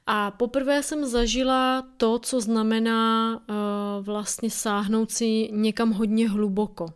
[0.07, 6.87] a poprvé jsem zažila to, co znamená uh, vlastně sáhnout si někam hodně hluboko.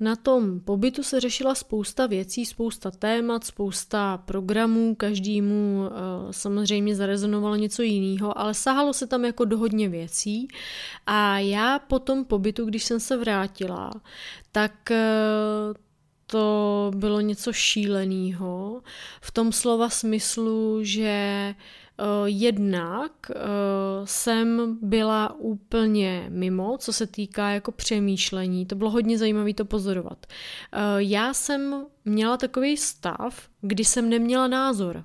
[0.00, 5.88] Na tom pobytu se řešila spousta věcí, spousta témat, spousta programů, každému uh,
[6.30, 10.48] samozřejmě zarezonovalo něco jiného, ale sahalo se tam jako do hodně věcí
[11.06, 13.90] a já po tom pobytu, když jsem se vrátila,
[14.52, 14.92] tak
[16.30, 18.82] to bylo něco šíleného.
[19.20, 21.54] V tom slova smyslu, že
[22.00, 23.34] uh, jednak uh,
[24.04, 28.66] jsem byla úplně mimo, co se týká jako přemýšlení.
[28.66, 30.26] To bylo hodně zajímavé to pozorovat.
[30.26, 35.02] Uh, já jsem měla takový stav, kdy jsem neměla názor.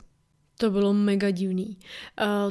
[0.57, 1.77] To bylo mega divný.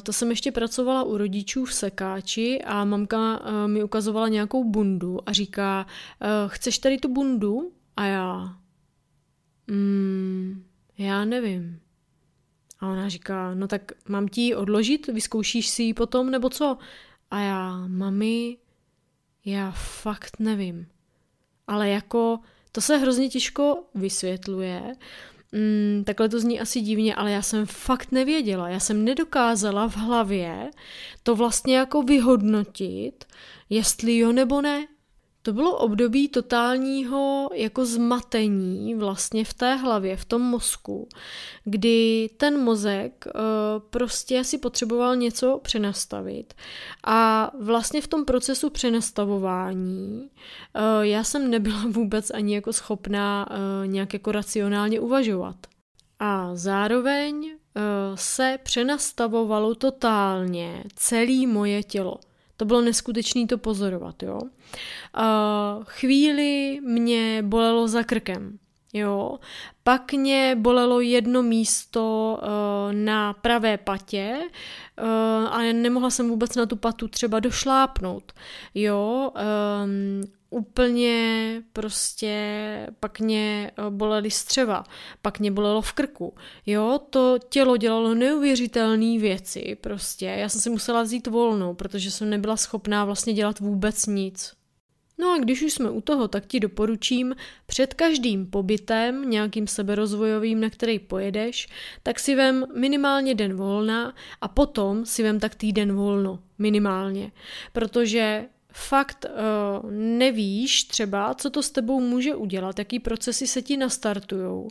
[0.02, 5.32] To jsem ještě pracovala u rodičů v sekáči a mamka mi ukazovala nějakou bundu a
[5.32, 5.86] říká,
[6.46, 7.72] chceš tady tu bundu?
[7.96, 8.56] A já,
[9.66, 10.64] mm,
[10.98, 11.80] já nevím.
[12.80, 16.78] A ona říká, no tak mám ti ji odložit, vyzkoušíš si ji potom, nebo co?
[17.30, 18.56] A já, mami,
[19.44, 20.86] já fakt nevím.
[21.66, 22.40] Ale jako
[22.72, 24.96] To se hrozně těžko vysvětluje,
[25.52, 28.68] mm, takhle to zní asi divně, ale já jsem fakt nevěděla.
[28.68, 30.70] Já jsem nedokázala v hlavě
[31.22, 33.24] to vlastně jako vyhodnotit,
[33.70, 34.86] jestli jo nebo ne.
[35.42, 41.08] To bylo období totálního jako zmatení vlastně v té hlavě, v tom mozku,
[41.64, 43.40] kdy ten mozek uh,
[43.90, 46.54] prostě si potřeboval něco přenastavit
[47.04, 53.86] a vlastně v tom procesu přenastavování uh, já jsem nebyla vůbec ani jako schopná uh,
[53.86, 55.56] nějak jako racionálně uvažovat.
[56.18, 57.50] A zároveň
[58.14, 62.16] se přenastavovalo totálně celé moje tělo.
[62.62, 64.38] To bylo neskutečné to pozorovat, jo.
[64.38, 68.58] Uh, chvíli mě bolelo za krkem,
[68.92, 69.38] jo.
[69.82, 76.66] Pak mě bolelo jedno místo uh, na pravé patě uh, a nemohla jsem vůbec na
[76.66, 78.32] tu patu třeba došlápnout,
[78.74, 79.32] jo.
[79.84, 82.32] Um, úplně prostě
[83.00, 84.84] pak mě eh, bolely střeva,
[85.22, 86.34] pak mě bolelo v krku.
[86.66, 90.26] Jo, to tělo dělalo neuvěřitelné věci prostě.
[90.26, 94.52] Já jsem si musela vzít volnou, protože jsem nebyla schopná vlastně dělat vůbec nic.
[95.18, 97.34] No a když už jsme u toho, tak ti doporučím
[97.66, 101.68] před každým pobytem, nějakým seberozvojovým, na který pojedeš,
[102.02, 107.32] tak si vem minimálně den volna a potom si vem tak týden volno, minimálně.
[107.72, 113.76] Protože fakt uh, nevíš třeba, co to s tebou může udělat, jaký procesy se ti
[113.76, 114.68] nastartujou.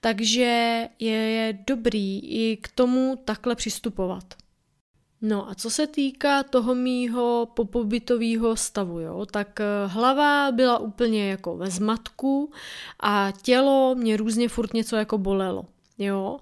[0.00, 4.24] Takže je, je dobrý i k tomu takhle přistupovat.
[5.26, 11.30] No a co se týká toho mýho popobytového stavu, jo, tak eh, hlava byla úplně
[11.30, 12.52] jako ve zmatku
[13.00, 15.64] a tělo mě různě furt něco jako bolelo.
[15.98, 16.38] Jo.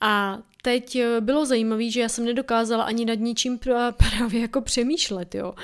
[0.00, 3.58] A teď eh, bylo zajímavé, že já jsem nedokázala ani nad ničím
[3.96, 5.54] právě jako přemýšlet, jo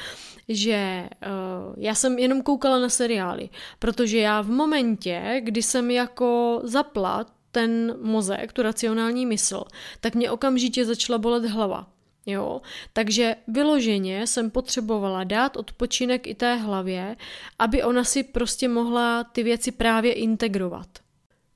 [0.48, 6.60] že uh, já jsem jenom koukala na seriály, protože já v momentě, kdy jsem jako
[6.64, 9.64] zapla ten mozek, tu racionální mysl,
[10.00, 11.86] tak mě okamžitě začala bolet hlava.
[12.26, 12.60] Jo?
[12.92, 17.16] Takže vyloženě jsem potřebovala dát odpočinek i té hlavě,
[17.58, 20.88] aby ona si prostě mohla ty věci právě integrovat.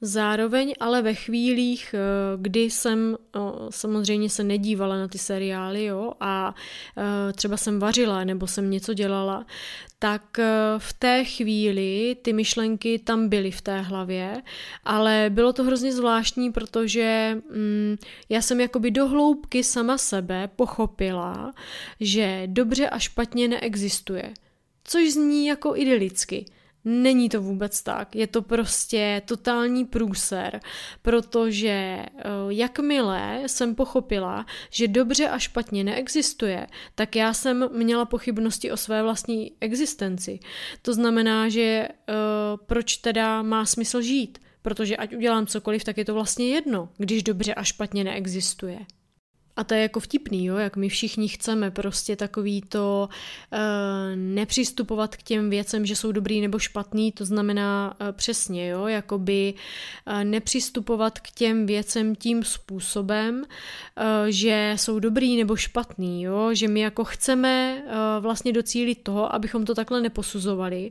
[0.04, 1.98] Zároveň ale ve chvílích, eh,
[2.36, 3.16] kdy jsem
[3.70, 6.54] samozřejmě se nedívala na ty seriály jo, a
[6.96, 9.46] eh, třeba jsem vařila nebo jsem něco dělala,
[9.98, 14.42] tak eh, v té chvíli ty myšlenky tam byly v té hlavě,
[14.84, 17.96] ale bylo to hrozně zvláštní, protože mm,
[18.28, 21.52] já jsem jakoby do hloubky sama sebe pochopila,
[22.00, 24.34] že dobře a špatně neexistuje.
[24.84, 26.44] Což zní jako idylicky.
[26.84, 30.60] Není to vůbec tak, je to prostě totální průser,
[31.02, 32.08] protože eh,
[32.48, 39.02] jakmile jsem pochopila, že dobře a špatně neexistuje, tak já jsem měla pochybnosti o své
[39.02, 40.38] vlastní existenci.
[40.82, 44.38] To znamená, že uh, proč teda má smysl žít?
[44.62, 48.78] Protože ať udělám cokoliv, tak je to vlastně jedno, když dobře a špatně neexistuje.
[49.56, 53.08] A to je jako vtipný, jo, jak my všichni chceme prostě takový to
[53.52, 53.58] uh,
[54.16, 59.54] nepřistupovat k těm věcem, že jsou dobrý nebo špatný, to znamená uh, přesně, jo, jakoby
[60.06, 63.44] uh, nepřistupovat k těm věcem tím způsobem, uh,
[64.28, 69.64] že jsou dobrý nebo špatný, jo, že my jako chceme uh, vlastně docílit toho, abychom
[69.64, 70.90] to takhle neposuzovali.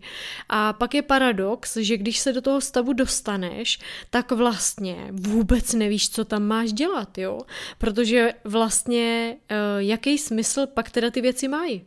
[0.49, 6.09] A pak je paradox, že když se do toho stavu dostaneš, tak vlastně vůbec nevíš,
[6.09, 7.39] co tam máš dělat, jo,
[7.77, 11.85] protože vlastně, uh, jaký smysl pak teda ty věci mají.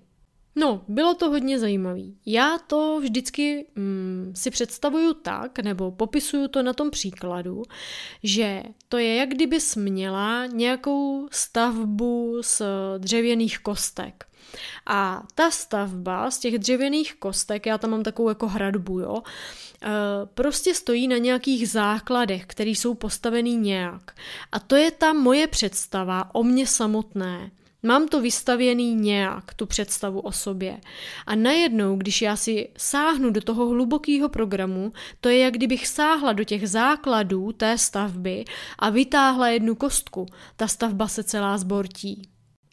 [0.57, 2.16] No, bylo to hodně zajímavý.
[2.27, 7.62] Já to vždycky mm, si představuju tak, nebo popisuju to na tom příkladu,
[8.22, 12.62] že to je, jak kdyby měla nějakou stavbu z
[12.98, 14.27] dřevěných kostek.
[14.86, 19.22] A ta stavba z těch dřevěných kostek, já tam mám takovou jako hradbu, jo,
[19.82, 19.88] eh,
[20.34, 24.16] prostě stojí na nějakých základech, které jsou postavený nějak.
[24.52, 27.50] A to je ta moje představa o mně samotné.
[27.86, 30.80] Mám to vystavěný nějak, tu představu o sobě.
[31.26, 36.32] A najednou, když já si sáhnu do toho hlubokého programu, to je jak kdybych sáhla
[36.32, 38.44] do těch základů té stavby
[38.78, 40.26] a vytáhla jednu kostku.
[40.56, 42.28] Ta stavba se celá zbortí.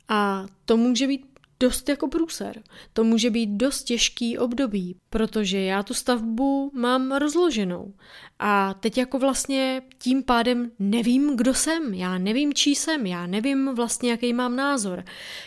[0.07, 1.30] A to může být
[1.61, 2.63] dost jako průser.
[2.93, 7.93] To může být dost těžký období, protože já tu stavbu mám rozloženou.
[8.39, 13.75] A teď jako vlastně tím pádem nevím, kdo jsem, já nevím, čí jsem, já nevím
[13.75, 15.03] vlastně, jaký mám názor.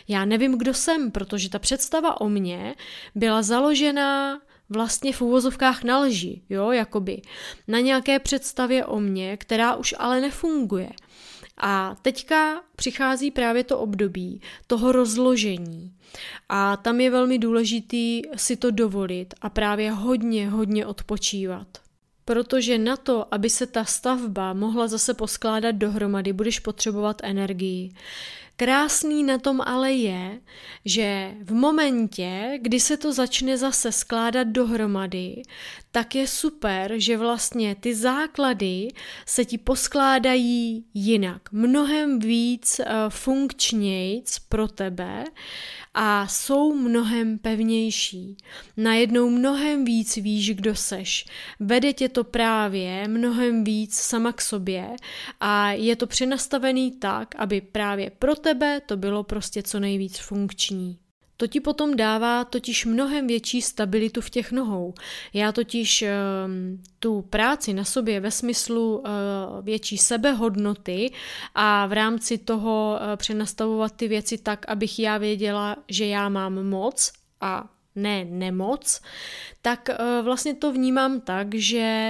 [0.08, 2.74] Já nevím, kdo jsem, protože ta představa o mně
[3.14, 7.22] byla založená vlastně v úvozovkách na lži, jo, jakoby.
[7.68, 10.90] Na nějaké představě o mně, která už ale nefunguje.
[11.56, 15.92] A teďka přichází právě to období toho rozložení.
[16.48, 21.66] A tam je velmi důležitý si to dovolit a právě hodně, hodně odpočívat.
[22.24, 27.92] protože na to, aby se ta stavba mohla zase poskládat dohromady, budeš potřebovat energii.
[28.56, 30.40] Krásný na tom ale je,
[30.84, 35.42] že v momentě, kdy se to začne zase skládat dohromady,
[35.90, 38.88] tak je super, že vlastně ty základy
[39.26, 45.24] se ti poskládají jinak, mnohem víc uh, funkčnějc pro tebe
[45.94, 48.36] a jsou mnohem pevnější.
[48.76, 51.26] Najednou mnohem víc víš, kdo seš.
[51.60, 54.90] Vede tě to právě mnohem víc sama k sobě
[55.40, 61.03] a je to přenastavený tak, aby právě pro tebe to bylo prostě co nejvíc funkční.
[61.36, 64.94] To ti potom dává totiž mnohem větší stabilitu v těch nohou.
[65.32, 69.04] Já totiž um, tu práci na sobě ve smyslu uh,
[69.62, 71.12] větší sebehodnoty
[71.54, 76.62] a v rámci toho uh, přenastavovat ty věci tak, abych já věděla, že já mám
[76.62, 77.64] moc a
[77.94, 79.00] ne nemoc,
[79.62, 82.08] tak uh, vlastně to vnímám tak, že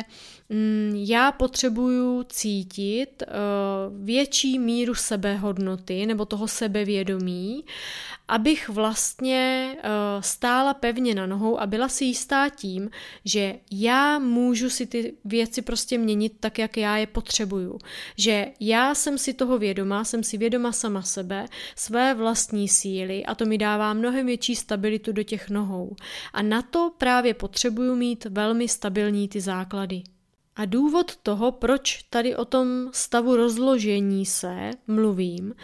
[0.95, 7.65] já potřebuju cítit uh, větší míru sebehodnoty nebo toho sebevědomí
[8.29, 9.81] abych vlastně uh,
[10.21, 12.91] stála pevně na nohou a byla si jistá tím,
[13.25, 17.79] že já můžu si ty věci prostě měnit tak, jak já je potřebuju.
[18.17, 23.35] Že já jsem si toho vědomá, jsem si vědoma sama sebe, své vlastní síly a
[23.35, 25.97] to mi dává mnohem větší stabilitu do těch nohou.
[26.33, 30.03] A na to právě potřebuju mít velmi stabilní ty základy.
[30.57, 35.55] A důvod toho, proč tady o tom stavu rozložení se mluvím,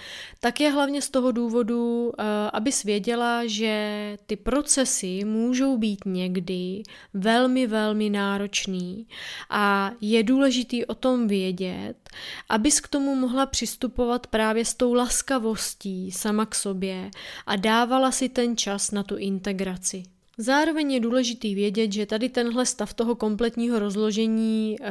[0.40, 6.82] tak je hlavně z toho důvodu, eh, aby věděla, že ty procesy můžou být někdy
[7.14, 9.06] velmi, velmi náročný
[9.50, 12.10] a je důležitý o tom vědět,
[12.48, 17.10] abys k tomu mohla přistupovat právě s tou laskavostí sama k sobě
[17.46, 20.02] a dávala si ten čas na tu integraci.
[20.40, 24.86] Zároveň je důležitý vědět, že tady tenhle stav toho kompletního rozložení uh,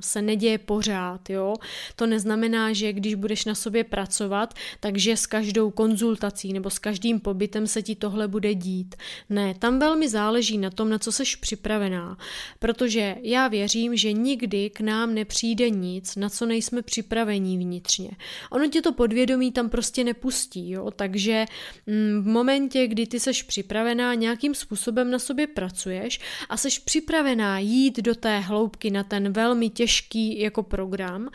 [0.00, 1.30] se neděje pořád.
[1.30, 1.54] Jo?
[1.96, 7.20] To neznamená, že když budeš na sobě pracovat, takže s každou konzultací nebo s každým
[7.20, 8.94] pobytem se ti tohle bude dít.
[9.30, 12.18] Ne, tam velmi záleží na tom, na co seš připravená.
[12.58, 18.10] Protože já věřím, že nikdy k nám nepřijde nic, na co nejsme připravení vnitřně.
[18.50, 20.70] Ono tě to podvědomí tam prostě nepustí.
[20.70, 20.90] Jo?
[20.90, 21.46] Takže
[21.86, 26.68] mm, v momentě, kdy ty seš připravená nějakým způsobem způsobem na sobě pracuješ a jsi
[26.84, 31.28] připravená jít do té hloubky na ten velmi těžký jako program,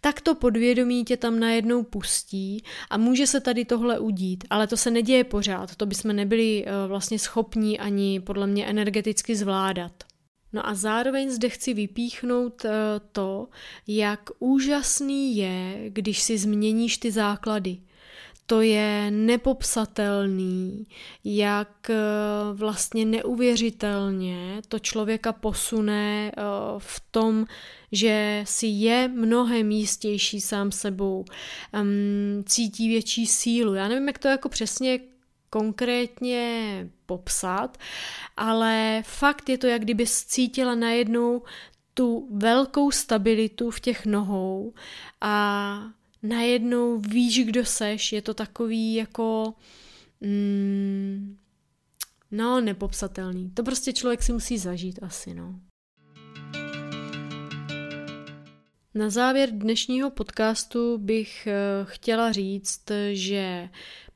[0.00, 4.76] tak to podvědomí tě tam najednou pustí a může se tady tohle udít, ale to
[4.76, 9.92] se neděje pořád, to bychom nebyli eh, vlastně schopní ani podle mě energeticky zvládat.
[10.52, 12.70] No a zároveň zde chci vypíchnout eh,
[13.12, 13.48] to,
[13.86, 17.78] jak úžasný je, když si změníš ty základy
[18.52, 20.86] to je nepopsatelný,
[21.24, 21.96] jak eh,
[22.52, 26.42] vlastně neuvěřitelně to člověka posune eh,
[26.78, 27.46] v tom,
[27.92, 31.24] že si je mnohem jistější sám sebou,
[32.44, 33.74] cítí větší sílu.
[33.74, 35.00] Já nevím, jak to jako přesně
[35.50, 37.78] konkrétně popsat,
[38.36, 41.42] ale fakt je to, jak kdyby cítila najednou
[41.94, 44.72] tu velkou stabilitu v těch nohou
[45.20, 49.54] a najednou víš, kdo seš, je to takový jako...
[50.20, 51.36] Mm,
[52.30, 53.50] no, nepopsatelný.
[53.50, 55.60] To prostě člověk si musí zažít asi, no.
[58.94, 61.54] Na závěr dnešního podcastu bych eh,
[61.84, 63.68] chtěla říct, že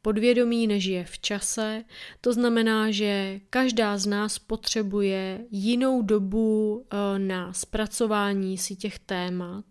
[0.06, 1.84] Podvědomí nežije v čase,
[2.20, 9.64] to znamená, že každá z nás potřebuje jinou dobu eh, na zpracování si těch témat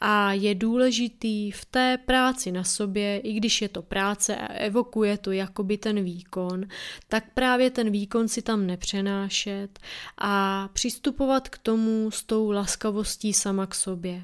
[0.00, 5.18] a je důležitý v té práci na sobě, i když je to práce a evokuje
[5.18, 6.64] to jakoby ten výkon,
[7.08, 9.78] tak právě ten výkon si tam nepřenášet
[10.18, 14.22] a přistupovat k tomu s tou laskavostí sama k sobě.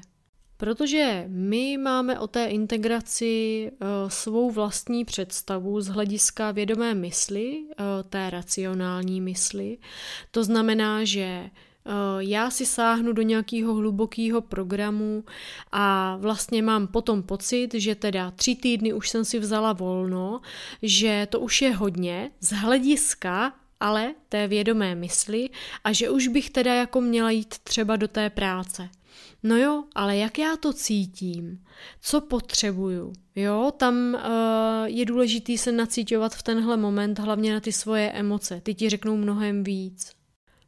[0.57, 7.75] Protože my máme o té integraci uh, svou vlastní představu z hlediska vědomé mysli, uh,
[8.09, 9.77] té racionální mysli.
[10.31, 15.23] To znamená, že uh, já si sáhnu do nějakého hlubokého programu
[15.71, 20.41] a vlastně mám potom pocit, že teda tři týdny už jsem si vzala volno,
[20.81, 25.49] že to už je hodně z hlediska ale té vědomé mysli
[25.83, 28.89] a že už bych teda jako měla jít třeba do té práce.
[29.43, 31.63] No jo, ale jak já to cítím?
[32.01, 33.13] Co potřebuju?
[33.35, 38.61] Jo, tam uh, je důležitý se nacítovat v tenhle moment hlavně na ty svoje emoce.
[38.61, 40.16] Ty ti řeknou mnohem víc.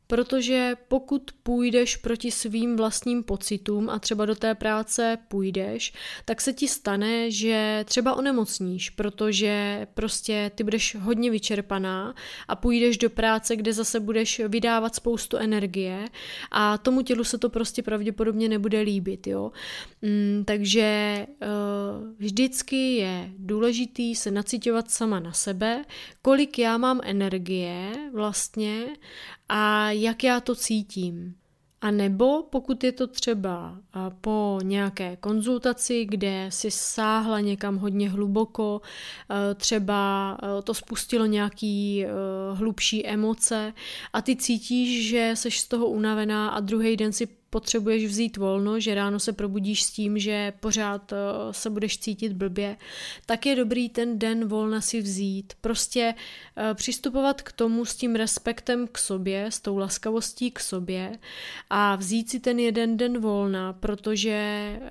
[0.09, 5.93] Protože pokud půjdeš proti svým vlastním pocitům a třeba do té práce půjdeš,
[6.25, 12.15] tak se ti stane, že třeba onemocníš, protože prostě ty budeš hodně vyčerpaná
[12.47, 16.05] a půjdeš do práce, kde zase budeš vydávat spoustu energie
[16.51, 19.51] a tomu tělu se to prostě pravděpodobně nebude líbit, jo.
[20.01, 25.85] Mm, takže uh, vždycky je důležitý se nacitovat sama na sebe,
[26.21, 28.85] kolik já mám energie vlastně
[29.49, 31.35] a jak já to cítím.
[31.81, 33.77] A nebo pokud je to třeba
[34.21, 38.81] po nějaké konzultaci, kde si sáhla někam hodně hluboko,
[39.55, 42.05] třeba to spustilo nějaký
[42.53, 43.73] hlubší emoce
[44.13, 48.79] a ty cítíš, že jsi z toho unavená a druhý den si potřebuješ vzít volno,
[48.79, 51.17] že ráno se probudíš s tím, že pořád eh,
[51.51, 52.77] se budeš cítit blbě,
[53.25, 55.53] tak je dobrý ten den volna si vzít.
[55.61, 56.13] Prostě
[56.57, 61.19] eh, přistupovat k tomu s tím respektem k sobě, s tou laskavostí k sobě
[61.69, 64.89] a vzít si ten jeden den volna, protože eh,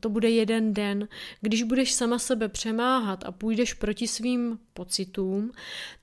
[0.00, 1.08] to bude jeden den.
[1.40, 5.52] Když budeš sama sebe přemáhat a půjdeš proti svým pocitům,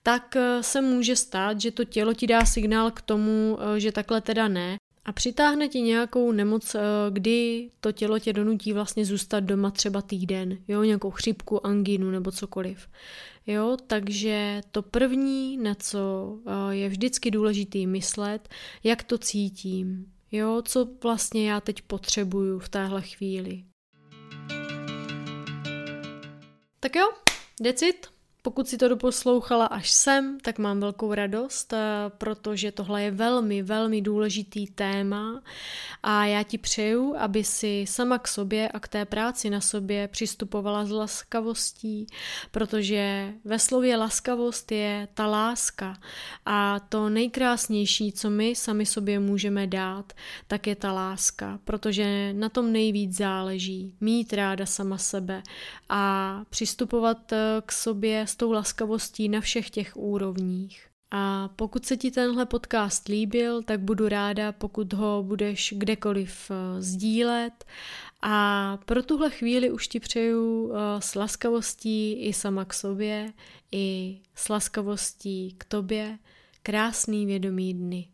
[0.03, 4.47] tak se může stát, že to tělo ti dá signál k tomu, že takhle teda
[4.47, 9.71] ne a přitáhne ti nějakou nemoc, eh, kdy to tělo tě donutí vlastně zůstat doma
[9.71, 12.87] třeba týden, jo, nějakou chřipku, angínu nebo cokoliv.
[13.47, 18.49] Jo, takže to první, na co eh, je vždycky důležitý myslet,
[18.83, 23.63] jak to cítím, jo, co vlastně já teď potřebuju v téhle chvíli.
[26.79, 27.09] Tak jo,
[27.63, 28.18] that's it.
[28.41, 31.79] Pokud si to doposlouchala až sem, tak mám velkou radost, eh,
[32.17, 35.41] protože tohle je velmi, velmi důležitý téma
[36.03, 40.07] a já ti přeju, aby si sama k sobě a k té práci na sobě
[40.07, 42.07] přistupovala s laskavostí,
[42.51, 45.97] protože ve slově laskavost je ta láska
[46.45, 50.13] a to nejkrásnější, co my sami sobě můžeme dát,
[50.47, 55.43] tak je ta láska, protože na tom nejvíc záleží, mít ráda sama sebe
[55.89, 60.89] a přistupovat eh, k sobě s tou laskavostí na všech těch úrovních.
[61.11, 66.81] A pokud se ti tenhle podcast líbil, tak budu ráda, pokud ho budeš kdekoliv eh,
[66.81, 67.65] sdílet.
[68.21, 73.33] A pro tuhle chvíli už ti přeju eh, s laskavostí i sama k sobě,
[73.71, 76.19] i s laskavostí k tobě
[76.63, 78.07] krásný vědomý dny.